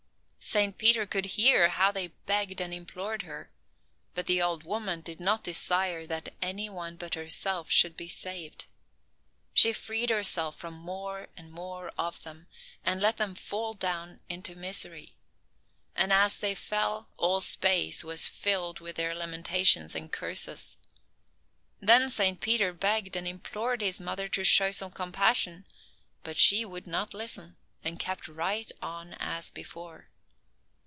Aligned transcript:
Saint 0.43 0.75
Peter 0.79 1.05
could 1.05 1.25
hear 1.27 1.69
how 1.69 1.91
they 1.91 2.07
begged 2.07 2.59
and 2.59 2.73
implored 2.73 3.21
her; 3.21 3.51
but 4.15 4.25
the 4.25 4.41
old 4.41 4.63
woman 4.63 4.99
did 4.99 5.19
not 5.19 5.43
desire 5.43 6.03
that 6.03 6.33
any 6.41 6.67
one 6.67 6.95
but 6.95 7.13
herself 7.13 7.69
should 7.69 7.95
be 7.95 8.07
saved. 8.07 8.65
She 9.53 9.71
freed 9.71 10.09
herself 10.09 10.57
from 10.57 10.73
more 10.73 11.27
and 11.37 11.51
more 11.51 11.89
of 11.95 12.23
them, 12.23 12.47
and 12.83 12.99
let 12.99 13.17
them 13.17 13.35
fall 13.35 13.75
down 13.75 14.19
into 14.29 14.55
misery. 14.55 15.13
And 15.95 16.11
as 16.11 16.39
they 16.39 16.55
fell, 16.55 17.07
all 17.17 17.39
space 17.39 18.03
was 18.03 18.27
filled 18.27 18.79
with 18.79 18.95
their 18.95 19.13
lamentations 19.13 19.93
and 19.93 20.11
curses. 20.11 20.75
Then 21.79 22.09
Saint 22.09 22.41
Peter 22.41 22.73
begged 22.73 23.15
and 23.15 23.27
implored 23.27 23.81
his 23.81 23.99
mother 23.99 24.27
to 24.29 24.43
show 24.43 24.71
some 24.71 24.91
compassion, 24.91 25.65
but 26.23 26.39
she 26.39 26.65
would 26.65 26.87
not 26.87 27.13
listen, 27.13 27.57
and 27.83 27.99
kept 27.99 28.27
right 28.27 28.71
on 28.81 29.13
as 29.19 29.51
before. 29.51 30.07